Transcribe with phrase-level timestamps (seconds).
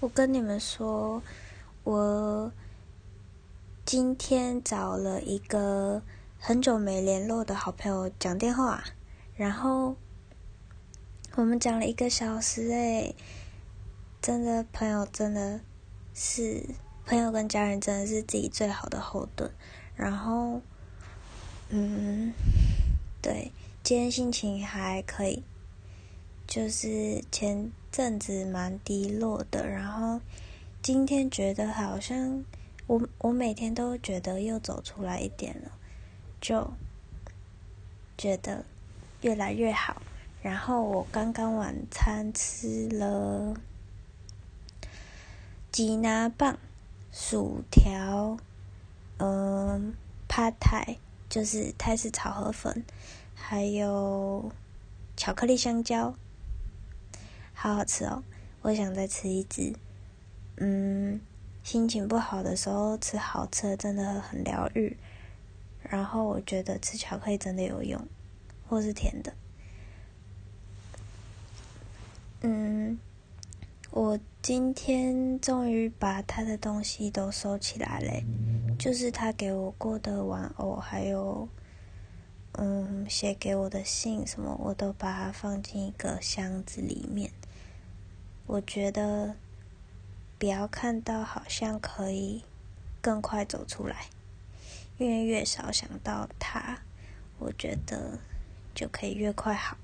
[0.00, 1.20] 我跟你们说，
[1.82, 2.52] 我
[3.84, 6.02] 今天找了一个
[6.38, 8.84] 很久没联络的好朋友讲电话，
[9.34, 9.96] 然后
[11.34, 13.16] 我们讲了一个小时，诶，
[14.22, 15.58] 真的朋友真的
[16.14, 16.64] 是
[17.04, 19.50] 朋友跟家人真的是自己最好的后盾，
[19.96, 20.60] 然后，
[21.70, 22.32] 嗯，
[23.20, 23.50] 对，
[23.82, 25.42] 今天心情还可以。
[26.48, 30.18] 就是前阵子蛮低落的，然后
[30.80, 32.42] 今天觉得好像
[32.86, 35.70] 我我每天都觉得又走出来一点了，
[36.40, 36.72] 就
[38.16, 38.64] 觉得
[39.20, 40.00] 越来越好。
[40.40, 43.54] 然后我刚刚晚餐吃了
[45.70, 46.58] 吉拿棒、
[47.12, 48.38] 薯条，
[49.18, 49.92] 嗯，
[50.26, 50.96] 帕泰
[51.28, 52.82] 就是泰式炒河粉，
[53.34, 54.50] 还有
[55.14, 56.14] 巧克力香蕉。
[57.60, 58.22] 好好吃哦！
[58.62, 59.74] 我想再吃一只。
[60.58, 61.20] 嗯，
[61.64, 64.96] 心情不好的时候吃好吃真的很疗愈。
[65.82, 68.00] 然后我觉得吃巧克力真的有用，
[68.68, 69.32] 或是甜的。
[72.42, 72.96] 嗯，
[73.90, 78.22] 我今天终于把他的东西都收起来了，
[78.78, 81.48] 就是他给我过的玩偶，还有
[82.52, 87.32] 嗯写给我的信什么，我都把它放进一个箱子里面。
[88.48, 89.36] 我觉得，
[90.38, 92.42] 不要看到好像可以
[93.02, 94.06] 更快走出来，
[94.96, 96.78] 因为越少想到他，
[97.38, 98.18] 我觉得
[98.74, 99.76] 就可以越快好。